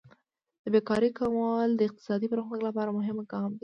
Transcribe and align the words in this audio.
د 0.63 0.65
بیکارۍ 0.73 1.11
کمول 1.19 1.69
د 1.75 1.81
اقتصادي 1.87 2.27
پرمختګ 2.33 2.59
لپاره 2.67 2.95
مهم 2.97 3.17
ګام 3.31 3.51
دی. 3.53 3.59